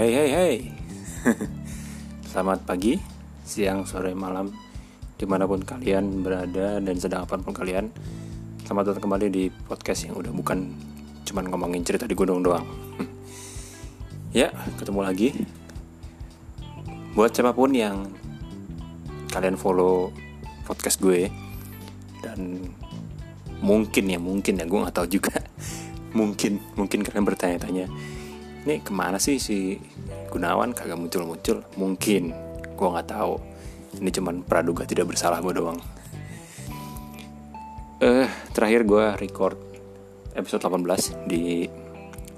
[0.00, 0.56] Hey hey hey.
[2.32, 2.96] Selamat pagi,
[3.44, 4.48] siang, sore, malam
[5.12, 7.92] Di mana pun kalian berada dan sedang apa pun kalian.
[8.64, 10.72] Selamat datang kembali di podcast yang udah bukan
[11.28, 12.64] Cuman ngomongin cerita di gunung doang.
[14.40, 14.48] Ya,
[14.80, 15.36] ketemu lagi.
[17.12, 18.08] Buat siapa pun yang
[19.28, 20.16] Kalian follow
[20.64, 21.28] podcast gue
[22.24, 22.72] Dan
[23.60, 25.44] Mungkin ya, mungkin ya, gue gak tahu juga.
[26.16, 27.84] Mungkin, mungkin kalian bertanya-tanya
[28.64, 29.80] ini ke mana sih si
[30.28, 30.76] Gunawan?
[30.76, 31.64] Kagak muncul-muncul.
[31.80, 32.22] Mungkin.
[32.76, 33.40] Gue nggak tahu.
[34.00, 35.80] Ini cuman praduga tidak bersalah gue doang.
[38.00, 39.56] Eh uh, terakhir gue record
[40.36, 41.68] episode 18 di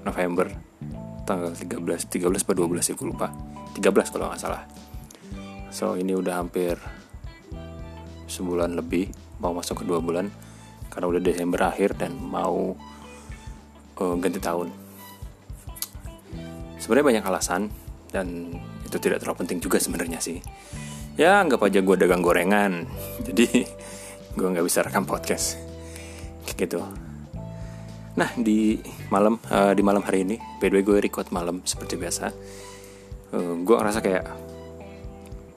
[0.03, 0.51] November
[1.23, 3.27] tanggal 13 13 atau 12 sih gue lupa.
[3.75, 4.63] 13 kalau nggak salah.
[5.75, 6.79] So ini udah hampir
[8.31, 9.11] sebulan lebih.
[9.43, 10.31] Mau masuk ke dua bulan.
[10.87, 12.77] Karena udah Desember akhir dan mau
[13.97, 14.82] uh, ganti tahun
[16.83, 17.71] sebenarnya banyak alasan
[18.11, 18.51] dan
[18.83, 20.43] itu tidak terlalu penting juga sebenarnya sih.
[21.15, 22.83] Ya anggap aja gue dagang gorengan.
[23.27, 23.63] Jadi
[24.35, 25.55] gue nggak bisa rekam podcast.
[26.43, 26.83] Kayak gitu.
[28.19, 31.95] Nah di malam uh, di malam hari ini by the way gue record malam seperti
[31.95, 32.27] biasa.
[33.31, 34.25] Uh, gue ngerasa kayak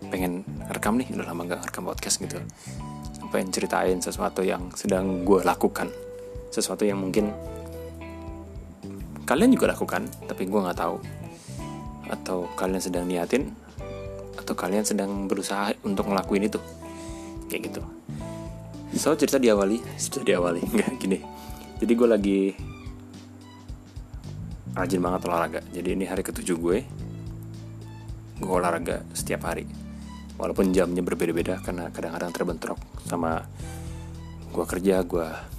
[0.07, 2.39] pengen rekam nih udah lama gak rekam podcast gitu.
[3.35, 5.91] Pengen ceritain sesuatu yang sedang gue lakukan.
[6.55, 7.35] Sesuatu yang mungkin
[9.27, 10.97] kalian juga lakukan tapi gue nggak tahu.
[12.07, 13.51] Atau kalian sedang niatin
[14.39, 16.63] atau kalian sedang berusaha untuk ngelakuin itu.
[17.51, 17.83] Kayak gitu.
[18.95, 19.83] So cerita diawali.
[20.01, 20.63] Sudah diawali.
[20.75, 21.19] Nggak gini.
[21.83, 22.41] Jadi gue lagi
[24.73, 25.61] rajin banget olahraga.
[25.75, 26.79] Jadi ini hari ketujuh gue.
[28.39, 29.67] Gue olahraga setiap hari.
[30.39, 33.41] Walaupun jamnya berbeda-beda karena kadang-kadang terbentrok sama
[34.53, 35.56] gue kerja gue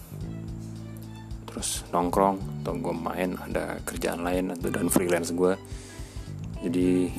[1.57, 5.57] terus nongkrong atau gue main ada kerjaan lain atau dan freelance gue
[6.61, 7.09] jadi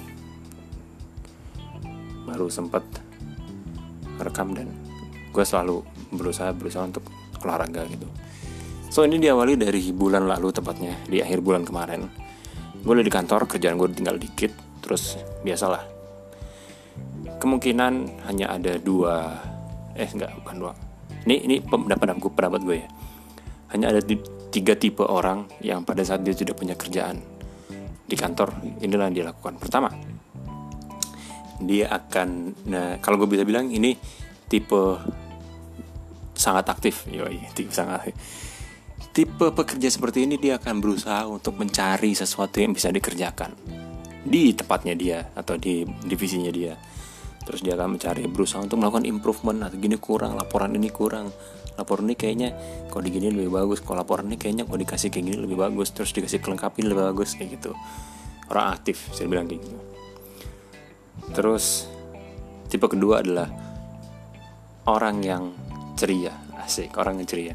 [2.23, 2.86] baru sempat
[4.23, 4.70] rekam dan
[5.35, 5.83] gue selalu
[6.14, 7.02] berusaha berusaha untuk
[7.42, 8.07] olahraga gitu.
[8.95, 12.07] So ini diawali dari bulan lalu tepatnya di akhir bulan kemarin.
[12.86, 14.55] Gue udah di kantor kerjaan gue tinggal dikit
[14.86, 15.83] terus biasalah.
[17.42, 19.34] Kemungkinan hanya ada dua
[19.98, 20.73] eh enggak bukan dua.
[21.27, 22.89] Ini ini pendapat gue pendapat gue ya
[23.74, 24.01] hanya ada
[24.48, 27.20] tiga tipe orang yang pada saat dia sudah punya kerjaan
[28.08, 29.61] di kantor inilah yang dia lakukan.
[29.61, 29.92] Pertama
[31.58, 33.98] dia akan nah kalau gue bisa bilang ini
[34.48, 34.96] tipe
[36.33, 37.05] sangat aktif.
[37.12, 38.17] Yoi tipe sangat
[39.12, 43.52] tipe pekerja seperti ini dia akan berusaha untuk mencari sesuatu yang bisa dikerjakan
[44.23, 46.78] di tempatnya dia atau di divisinya dia.
[47.45, 49.64] Terus dia akan mencari berusaha untuk melakukan improvement.
[49.64, 51.33] Atau gini kurang laporan ini kurang
[51.78, 52.48] laporan ini kayaknya
[52.90, 53.78] kalau digini lebih bagus.
[53.80, 55.94] Kalau laporan ini kayaknya kalau dikasih kayak gini lebih bagus.
[55.94, 57.72] Terus dikasih kelengkapin lebih bagus kayak gitu.
[58.50, 59.78] Orang aktif saya bilang kayak gitu.
[61.33, 61.86] Terus
[62.66, 63.48] tipe kedua adalah
[64.90, 65.55] orang yang
[65.94, 66.34] ceria.
[66.58, 67.55] Asik orang yang ceria.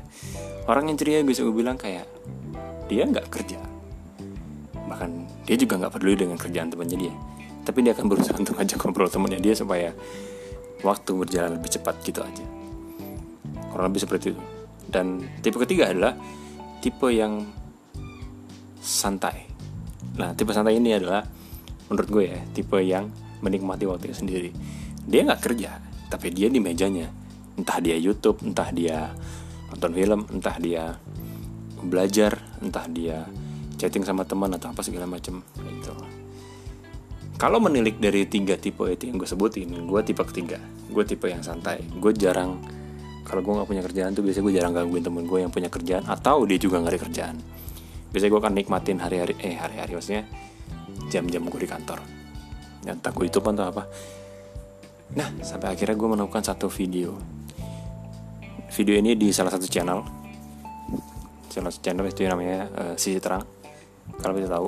[0.72, 2.08] Orang yang ceria bisa gue bilang kayak
[2.88, 3.60] dia nggak kerja.
[4.88, 5.12] Bahkan
[5.44, 7.14] dia juga nggak peduli dengan kerjaan temannya dia.
[7.68, 9.92] Tapi dia akan berusaha untuk ngajak ngobrol temannya dia supaya
[10.80, 12.63] waktu berjalan lebih cepat gitu aja
[13.74, 14.42] kurang lebih seperti itu.
[14.86, 16.14] Dan tipe ketiga adalah
[16.78, 17.42] tipe yang
[18.78, 19.50] santai.
[20.22, 21.26] Nah tipe santai ini adalah
[21.90, 23.10] menurut gue ya tipe yang
[23.42, 24.50] menikmati waktunya sendiri.
[25.10, 25.82] Dia nggak kerja
[26.14, 27.10] tapi dia di mejanya.
[27.58, 29.10] Entah dia YouTube entah dia
[29.74, 31.02] nonton film entah dia
[31.82, 33.26] belajar entah dia
[33.82, 35.94] chatting sama teman atau apa segala macam itu
[37.44, 40.62] kalau menilik dari tiga tipe itu yang gue sebutin gue tipe ketiga.
[40.88, 41.82] Gue tipe yang santai.
[41.98, 42.62] Gue jarang
[43.24, 46.04] kalau gue nggak punya kerjaan tuh biasanya gue jarang gangguin temen gue yang punya kerjaan
[46.06, 47.36] atau dia juga nggak ada kerjaan.
[48.12, 50.24] Biasanya gue akan nikmatin hari-hari eh hari-hari maksudnya
[51.08, 52.00] jam-jam gue di kantor.
[52.84, 53.84] Ya, entah gue itu atau apa.
[55.16, 57.16] Nah sampai akhirnya gue menemukan satu video.
[58.74, 60.04] Video ini di salah satu channel.
[61.48, 63.48] Salah satu channel itu namanya uh, sisi terang.
[64.20, 64.68] Kalau bisa tahu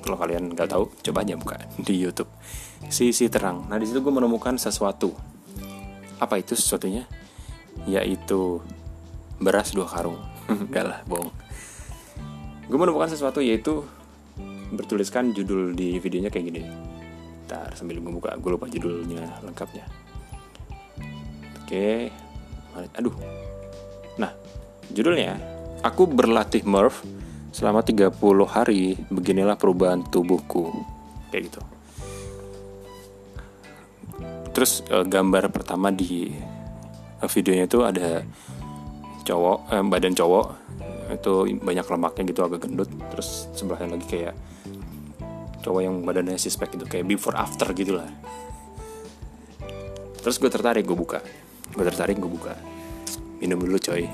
[0.00, 2.32] kalau kalian nggak tahu coba aja buka di YouTube.
[2.88, 3.68] Sisi terang.
[3.68, 5.12] Nah di situ gue menemukan sesuatu.
[6.16, 7.04] Apa itu sesuatunya
[7.88, 8.60] yaitu
[9.40, 10.20] beras dua karung.
[10.50, 11.32] Enggak lah bohong.
[12.70, 13.82] Gue menemukan sesuatu yaitu
[14.70, 16.62] bertuliskan judul di videonya kayak gini.
[17.48, 19.84] Ntar sambil gue buka gue lupa judulnya lengkapnya.
[21.64, 22.10] Oke
[22.94, 23.14] aduh.
[24.18, 24.30] Nah
[24.94, 25.38] judulnya
[25.82, 27.02] aku berlatih Murph
[27.50, 28.14] selama 30
[28.46, 30.70] hari beginilah perubahan tubuhku.
[31.34, 31.60] Kayak gitu.
[34.54, 36.30] Terus eh, gambar pertama di
[37.28, 38.24] videonya itu ada
[39.26, 40.46] cowok eh, badan cowok
[41.10, 42.90] itu banyak lemaknya gitu agak gendut.
[43.10, 44.34] Terus sebelahnya lagi kayak
[45.60, 48.08] cowok yang badannya suspek gitu kayak before after gitu lah
[50.20, 51.24] terus gue tertarik gue buka.
[51.72, 52.52] Gue tertarik gue buka.
[53.40, 54.04] Minum dulu coy.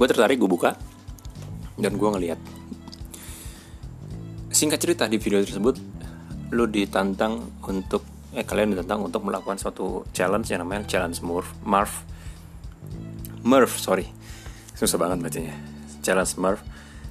[0.00, 0.80] Gue tertarik gue buka.
[1.76, 2.40] Dan gue ngeliat.
[4.48, 5.76] Singkat cerita di video tersebut
[6.56, 8.00] lu ditantang untuk
[8.30, 11.90] eh kalian ditantang untuk melakukan suatu challenge yang namanya challenge Murph Marv
[13.40, 14.04] Murph sorry.
[14.76, 15.56] Susah banget bacanya.
[16.04, 16.62] Challenge Murph.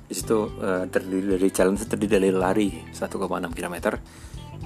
[0.09, 3.17] Di situ uh, terdiri dari challenge terdiri dari lari 1,6
[3.53, 3.75] km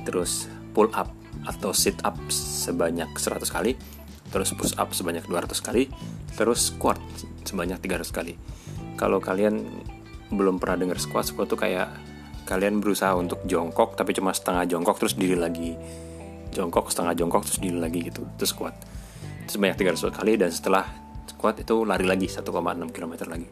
[0.07, 1.11] terus pull up
[1.47, 3.75] atau sit up sebanyak 100 kali
[4.31, 5.91] terus push up sebanyak 200 kali
[6.35, 6.99] terus squat
[7.43, 8.35] sebanyak 300 kali.
[8.95, 9.63] Kalau kalian
[10.31, 11.91] belum pernah dengar squat squat tuh kayak
[12.43, 15.75] kalian berusaha untuk jongkok tapi cuma setengah jongkok terus diri lagi
[16.53, 18.23] jongkok setengah jongkok terus diri lagi gitu.
[18.37, 18.75] Terus squat.
[19.43, 20.85] Itu sebanyak 300 kali dan setelah
[21.27, 22.45] squat itu lari lagi 1,6
[22.93, 23.47] km lagi.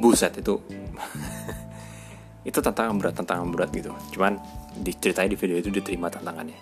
[0.00, 0.60] Buset itu
[2.48, 3.90] itu tantangan berat tantangan berat gitu.
[4.14, 4.36] Cuman
[4.78, 6.56] diceritain di video itu diterima tantangannya.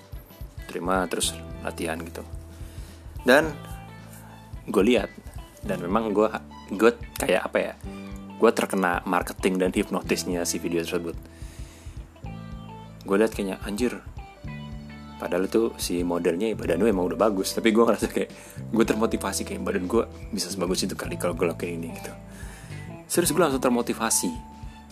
[0.70, 2.22] Terima terus latihan gitu.
[3.26, 3.50] Dan
[4.69, 5.10] gue lihat
[5.64, 6.28] dan memang gue
[6.76, 7.74] gue kayak apa ya
[8.38, 11.19] gue terkena marketing dan hipnotisnya si video tersebut.
[13.02, 13.98] Gue lihat kayaknya anjir
[15.19, 17.53] padahal itu si modelnya badan emang udah bagus.
[17.53, 18.31] Tapi gue ngerasa kayak
[18.70, 22.12] gue termotivasi kayak badan gue bisa sebagus itu kali kalau gue lakuin ini gitu.
[23.11, 24.31] Serius gue langsung termotivasi.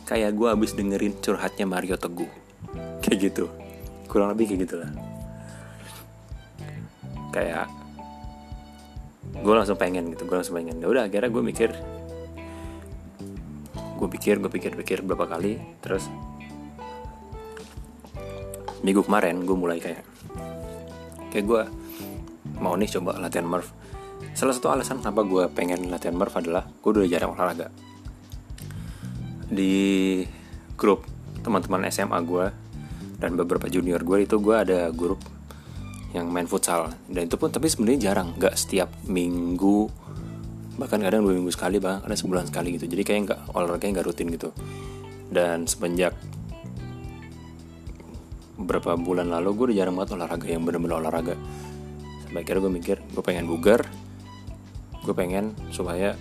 [0.06, 2.31] Kayak gue abis dengerin curhatnya Mario Teguh.
[3.02, 3.46] Kayak gitu.
[4.11, 4.90] Kurang lebih kayak gitulah.
[7.31, 7.70] Kayak
[9.37, 10.82] gue langsung pengen gitu gue langsung pengen.
[10.82, 11.70] Ya udah akhirnya gue mikir
[13.96, 16.05] gue pikir gue pikir pikir berapa kali terus
[18.84, 20.05] minggu kemarin gue mulai kayak
[21.36, 21.62] kayak gue
[22.56, 23.68] mau nih coba latihan Murph.
[24.32, 27.68] Salah satu alasan kenapa gue pengen latihan Murph adalah gue udah jarang olahraga.
[29.52, 30.24] Di
[30.80, 31.04] grup
[31.44, 32.48] teman-teman SMA gue
[33.20, 35.20] dan beberapa junior gue itu gue ada grup
[36.16, 36.88] yang main futsal.
[37.04, 38.32] Dan itu pun tapi sebenarnya jarang.
[38.40, 39.92] Nggak setiap minggu
[40.76, 42.88] bahkan kadang dua minggu sekali bang ada sebulan sekali gitu.
[42.88, 44.56] Jadi kayak nggak olahraga nggak rutin gitu.
[45.28, 46.16] Dan semenjak
[48.66, 51.38] beberapa bulan lalu gue udah jarang banget olahraga yang bener-bener olahraga.
[52.26, 53.86] Sampai akhirnya gue mikir gue pengen bugar
[55.06, 56.18] gue pengen supaya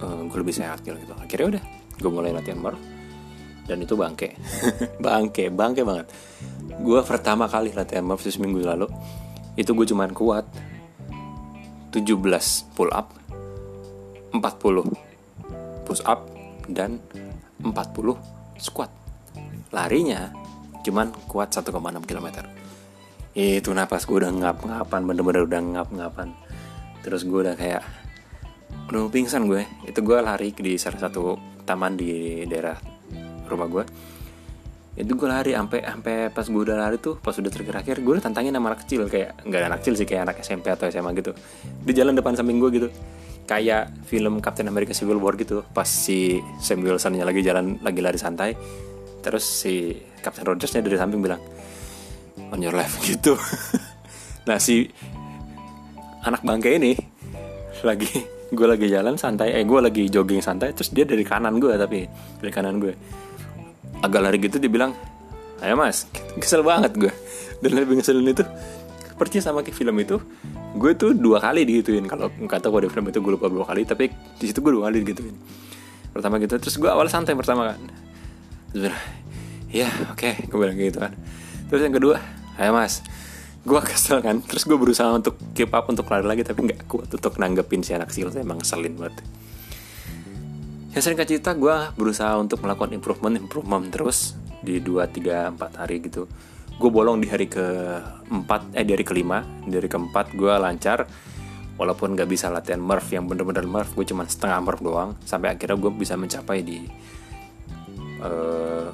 [0.00, 0.96] uh, gue lebih sehat gitu.
[1.20, 1.62] Akhirnya udah
[2.00, 2.80] gue mulai latihan bar
[3.68, 4.40] dan itu bangke.
[5.04, 6.08] Bangke bangke banget.
[6.80, 8.88] Gue pertama kali latihan bar seminggu lalu
[9.60, 10.48] itu gue cuman kuat
[11.92, 12.08] 17
[12.72, 13.12] pull up
[14.32, 14.40] 40
[15.84, 16.24] push up
[16.72, 17.04] dan
[17.60, 18.16] 40
[18.56, 18.88] squat.
[19.76, 20.45] Larinya
[20.86, 21.74] cuman kuat 1,6
[22.06, 22.28] km
[23.36, 26.32] itu napas gue udah ngap-ngapan bener-bener udah ngap-ngapan.
[27.04, 27.84] Terus gue udah kayak
[28.88, 31.36] udah pingsan gue itu gue lari di salah satu
[31.66, 32.78] taman di daerah
[33.50, 33.84] rumah gue
[34.96, 38.24] itu gue lari sampai sampai pas gue udah lari tuh pas udah terakhir gue udah
[38.24, 39.04] tantangin sama anak kecil.
[39.12, 41.36] Kayak nggak anak kecil sih kayak anak SMP atau SMA gitu.
[41.84, 42.88] Di jalan depan samping gue gitu.
[43.44, 45.60] Kayak film Captain America Civil War gitu.
[45.76, 48.56] Pas si Sam Wilson lagi jalan lagi lari santai
[49.26, 51.42] terus si Captain Rogersnya dari samping bilang
[52.54, 53.34] on your left gitu.
[54.46, 54.86] Nah si
[56.22, 56.94] anak bangke ini
[57.82, 58.06] lagi
[58.46, 62.06] gue lagi jalan santai eh gue lagi jogging santai terus dia dari kanan gue tapi
[62.38, 62.94] dari kanan gue
[64.06, 64.94] agak lari gitu dia bilang
[65.62, 66.06] ayo mas
[66.38, 67.12] kesel banget gue
[67.62, 68.46] dan lebih ngeselin itu
[69.18, 70.22] percaya sama ke film itu
[70.76, 72.04] gue tuh dua kali digituin.
[72.04, 74.92] Kalau kata gue di film itu gue lupa dua kali tapi di situ gue dua
[74.92, 75.36] kali digituin.
[76.12, 77.80] Pertama gitu terus gue awal santai pertama kan.
[78.76, 78.92] Terus
[79.70, 81.12] ya oke okay, gue bilang gitu kan.
[81.70, 82.22] Terus yang kedua
[82.56, 83.02] ayo mas
[83.66, 84.38] gue kesel kan.
[84.46, 87.92] Terus gue berusaha untuk keep up untuk lari lagi tapi nggak kuat untuk nanggepin si
[87.92, 89.26] anak kecil emang ngeselin banget.
[90.94, 94.32] Yang sering cerita gue berusaha untuk melakukan improvement improvement terus
[94.64, 96.24] di 2, 3, 4 hari gitu.
[96.80, 97.64] Gue bolong di hari ke
[98.32, 101.04] 4 eh di hari kelima di hari keempat gue lancar.
[101.76, 105.12] Walaupun gak bisa latihan Murph yang bener-bener Murph gue cuma setengah Murph doang.
[105.28, 106.88] Sampai akhirnya gue bisa mencapai di
[108.24, 108.88] uh,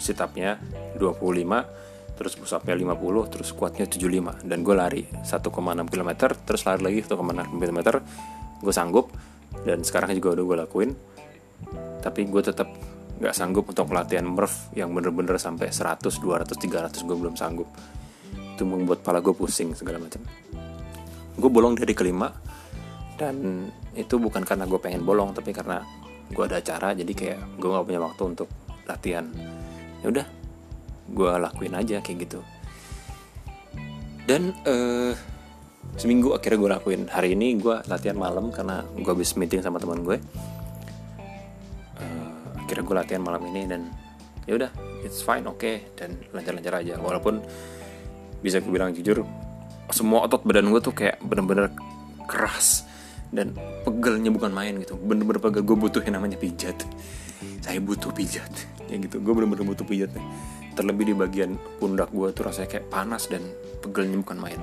[0.00, 0.56] sit upnya
[0.96, 6.10] 25 terus push upnya 50 terus squatnya 75 dan gue lari 1,6 km
[6.44, 7.16] terus lari lagi 1,6
[7.60, 7.78] km
[8.60, 9.08] gue sanggup
[9.64, 10.90] dan sekarang juga udah gue lakuin.
[12.00, 12.68] Tapi gue tetap
[13.20, 17.68] nggak sanggup untuk pelatihan Murph yang bener-bener sampai 100, 200, 300 gue belum sanggup.
[18.56, 20.24] Itu membuat pala gue pusing segala macam.
[21.36, 22.32] Gue bolong dari kelima
[23.20, 25.84] dan itu bukan karena gue pengen bolong tapi karena
[26.30, 28.48] gue ada acara jadi kayak gue nggak punya waktu untuk
[28.88, 29.28] latihan
[30.00, 30.26] ya udah
[31.10, 32.40] gue lakuin aja kayak gitu.
[34.24, 35.12] Dan uh,
[35.98, 37.00] seminggu akhirnya gue lakuin.
[37.10, 40.16] Hari ini gue latihan malam karena gue habis meeting sama teman gue.
[42.70, 43.90] Kira gue latihan malam ini dan
[44.46, 44.70] ya udah
[45.02, 46.94] it's fine oke okay, dan lancar-lancar aja.
[47.02, 47.42] Walaupun
[48.40, 49.26] bisa gue bilang jujur
[49.90, 51.74] semua otot badan gue tuh kayak bener-bener
[52.30, 52.86] keras
[53.34, 54.94] dan pegelnya bukan main gitu.
[54.94, 55.66] Bener-bener pegel.
[55.66, 56.78] Gue butuh yang namanya pijat
[57.60, 58.50] saya butuh pijat.
[58.90, 60.26] Ya gitu gue bener-bener butuh pijat nih.
[60.74, 63.44] Terlebih di bagian pundak gue tuh rasanya kayak panas dan
[63.84, 64.60] pegelnya bukan main.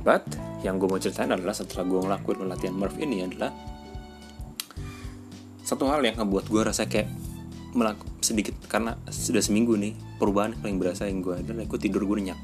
[0.00, 0.24] But
[0.64, 3.52] yang gue mau ceritain adalah setelah gue ngelakuin latihan Murph ini adalah
[5.64, 7.06] satu hal yang ngebuat gue rasa kayak
[7.76, 12.16] melaku, sedikit karena sudah seminggu nih perubahan paling berasa yang gue adalah gue tidur gue
[12.18, 12.40] nyenyak.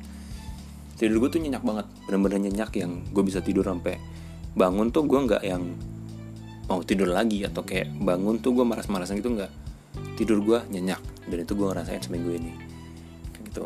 [0.96, 3.98] Tidur gue tuh nyenyak banget bener-bener nyenyak yang gue bisa tidur sampai
[4.56, 5.74] bangun tuh gue nggak yang
[6.66, 9.50] mau tidur lagi atau kayak bangun tuh gue malas-malasan gitu nggak.
[10.18, 10.98] Tidur gue nyenyak
[11.30, 12.52] dan itu gue ngerasain seminggu ini.
[13.32, 13.64] Kayak gitu.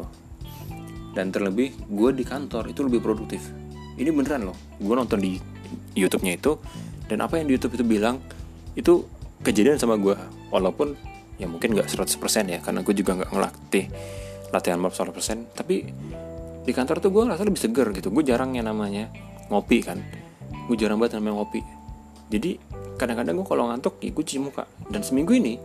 [1.17, 3.41] Dan terlebih gue di kantor itu lebih produktif.
[3.97, 5.37] Ini beneran loh gue nonton di
[5.97, 6.57] YouTube-nya itu
[7.09, 8.23] dan apa yang di YouTube itu bilang
[8.79, 9.05] itu
[9.43, 10.15] kejadian sama gue
[10.55, 10.95] walaupun
[11.41, 12.07] ya mungkin nggak 100%
[12.49, 13.85] ya karena gue juga nggak ngelatih
[14.53, 15.89] latihan map 100% tapi
[16.61, 18.13] di kantor tuh gue ngerasa lebih seger gitu.
[18.13, 19.09] Gue jarang yang namanya
[19.49, 19.99] ngopi kan.
[20.69, 21.80] Gue jarang banget namanya ngopi
[22.31, 22.63] jadi
[22.95, 24.65] kadang-kadang gue kalau ngantuk ya gue cuci muka.
[24.87, 25.59] Dan seminggu ini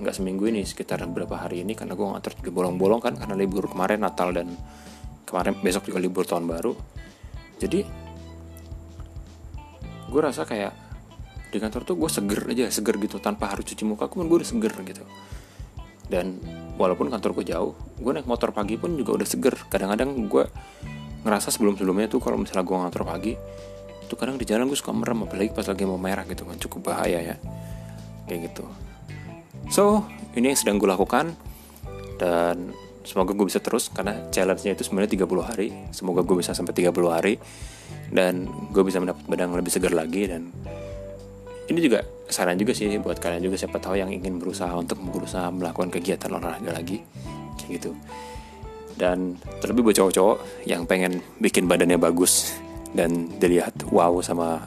[0.00, 3.68] nggak seminggu ini sekitar beberapa hari ini karena gue ngantor juga bolong-bolong kan karena libur
[3.68, 4.52] kemarin Natal dan
[5.24, 6.76] kemarin besok juga libur tahun baru.
[7.56, 7.80] Jadi
[10.10, 10.72] gue rasa kayak
[11.50, 14.48] di kantor tuh gue seger aja seger gitu tanpa harus cuci muka pun gue udah
[14.48, 15.04] seger gitu.
[16.10, 16.36] Dan
[16.76, 19.56] walaupun kantor gue jauh gue naik motor pagi pun juga udah seger.
[19.72, 20.44] Kadang-kadang gue
[21.24, 23.32] ngerasa sebelum-sebelumnya tuh kalau misalnya gue ngantor pagi
[24.10, 26.90] itu kadang di jalan gue suka merem apalagi pas lagi mau merah gitu kan cukup
[26.90, 27.36] bahaya ya.
[28.26, 28.66] Kayak gitu.
[29.70, 30.02] So
[30.34, 31.38] ini yang sedang gue lakukan
[32.18, 32.74] dan
[33.06, 35.68] semoga gue bisa terus karena challenge-nya itu sebenarnya 30 hari.
[35.94, 37.38] Semoga gue bisa sampai 30 hari
[38.10, 40.50] dan gue bisa mendapat badan lebih segar lagi dan
[41.70, 45.54] ini juga saran juga sih buat kalian juga siapa tahu yang ingin berusaha untuk berusaha
[45.54, 46.98] melakukan kegiatan olahraga lagi.
[47.62, 47.90] Kayak gitu.
[48.98, 52.58] Dan terlebih buat cowok-cowok yang pengen bikin badannya bagus
[52.94, 54.66] dan dilihat wow sama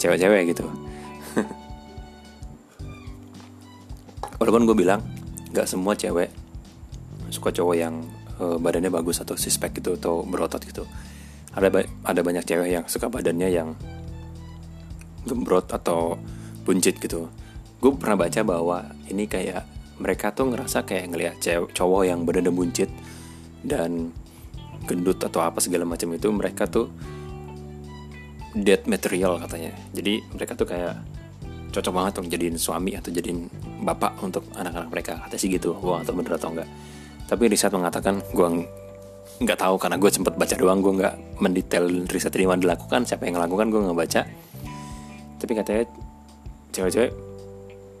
[0.00, 0.66] cewek-cewek gitu.
[4.40, 5.00] Walaupun gue bilang
[5.54, 6.28] gak semua cewek
[7.30, 8.04] suka cowok yang
[8.38, 10.84] uh, badannya bagus atau sispek gitu atau berotot gitu.
[11.54, 13.78] Ada ba ada banyak cewek yang suka badannya yang
[15.24, 16.18] gembrot atau
[16.66, 17.30] buncit gitu.
[17.78, 19.64] Gue pernah baca bahwa ini kayak
[20.00, 21.36] mereka tuh ngerasa kayak ngelihat
[21.70, 22.90] cowok yang badannya buncit
[23.62, 24.10] dan
[24.84, 26.90] gendut atau apa segala macam itu mereka tuh
[28.54, 29.74] dead material katanya.
[29.90, 30.94] Jadi mereka tuh kayak
[31.74, 33.50] cocok banget untuk jadiin suami atau jadiin
[33.82, 35.12] bapak untuk anak-anak mereka.
[35.26, 36.70] Kata sih gitu gue atau bener atau enggak
[37.24, 38.48] tapi riset mengatakan gue
[39.42, 43.40] nggak tahu karena gue sempat baca doang gue nggak mendetail riset ini dilakukan siapa yang
[43.40, 44.22] ngelakukan gue nggak baca.
[45.40, 45.84] Tapi katanya
[46.72, 47.12] cewek-cewek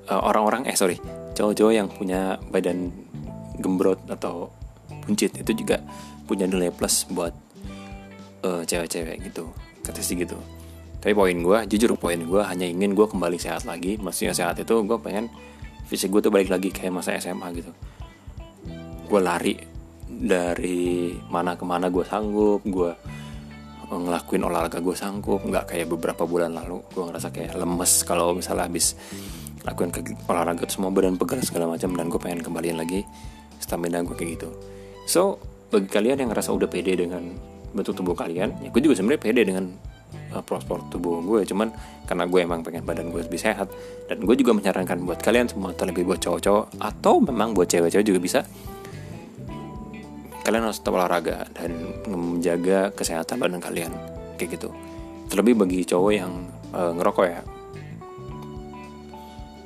[0.08, 1.00] uh, orang-orang eh sorry
[1.34, 2.94] cowok-cowok yang punya badan
[3.58, 4.54] gembrot atau
[5.04, 5.82] buncit itu juga
[6.24, 7.34] punya nilai plus buat
[8.46, 9.50] uh, cewek-cewek gitu
[9.84, 10.40] kata sih gitu.
[11.04, 14.00] Tapi poin gue jujur poin gue hanya ingin gue kembali sehat lagi.
[14.00, 15.28] Maksudnya sehat itu gue pengen
[15.84, 17.68] fisik gue tuh balik lagi kayak masa SMA gitu.
[19.04, 19.52] Gue lari
[20.08, 22.92] dari mana ke mana gue sanggup gue
[23.92, 25.44] ngelakuin olahraga gue sanggup.
[25.44, 28.96] Nggak kayak beberapa bulan lalu gue ngerasa kayak lemes kalau misalnya habis
[29.64, 33.04] lakuin ke olahraga semua badan pegal segala macam dan gue pengen kembaliin lagi
[33.60, 34.48] stamina gue kayak gitu.
[35.04, 35.36] So
[35.68, 39.42] bagi kalian yang ngerasa udah pede dengan bentuk tubuh kalian ya gue juga sebenarnya pede
[39.42, 39.64] dengan
[40.32, 41.74] uh, prospor tubuh gue cuman
[42.06, 43.68] karena gue emang pengen badan gue lebih sehat
[44.06, 48.20] dan gue juga menyarankan buat kalian semua terlebih buat cowok-cowok atau memang buat cewek-cewek juga
[48.22, 48.40] bisa
[50.44, 51.72] kalian harus tetap olahraga dan
[52.04, 53.92] menjaga kesehatan badan kalian
[54.36, 54.68] kayak gitu.
[55.32, 56.32] Terlebih bagi cowok yang
[56.76, 57.40] uh, ngerokok ya.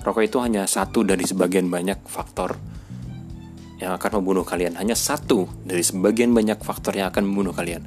[0.06, 2.54] Rokok itu hanya satu dari sebagian banyak faktor
[3.78, 4.74] yang akan membunuh kalian.
[4.74, 7.86] Hanya satu dari sebagian banyak faktor yang akan membunuh kalian.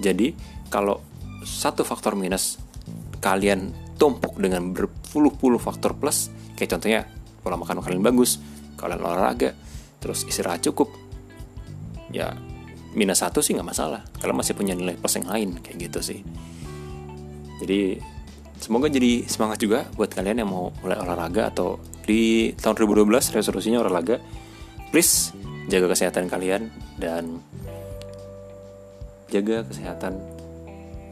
[0.00, 0.32] Jadi
[0.72, 1.00] kalau
[1.44, 2.58] satu faktor minus
[3.20, 6.28] kalian tumpuk dengan berpuluh-puluh faktor plus
[6.58, 7.00] kayak contohnya
[7.40, 8.36] pola makan kalian bagus
[8.76, 9.56] kalian olahraga
[10.02, 10.92] terus istirahat cukup
[12.12, 12.36] ya
[12.96, 14.00] minus satu sih nggak masalah.
[14.20, 16.20] Kalau masih punya nilai plus yang lain kayak gitu sih.
[17.60, 18.00] Jadi
[18.56, 21.76] semoga jadi semangat juga buat kalian yang mau mulai olahraga atau
[22.08, 24.16] di tahun 2012 resolusinya olahraga
[24.90, 25.34] please
[25.66, 27.42] jaga kesehatan kalian dan
[29.30, 30.18] jaga kesehatan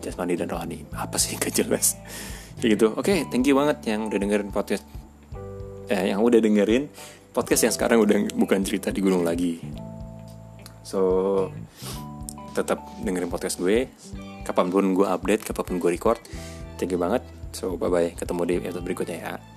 [0.04, 0.84] jasmani dan rohani.
[0.94, 1.98] Apa sih gak jelas?
[2.60, 2.86] Kayak gitu.
[2.94, 4.84] Oke okay, thank you banget yang udah dengerin podcast
[5.90, 6.86] eh, yang udah dengerin
[7.34, 9.58] podcast yang sekarang udah bukan cerita di gunung lagi.
[10.86, 11.50] So
[12.54, 13.90] tetap dengerin podcast gue.
[14.44, 16.20] Kapan pun gue update kapan pun gue record
[16.78, 17.24] thank you banget.
[17.50, 19.53] So bye bye ketemu di episode berikutnya ya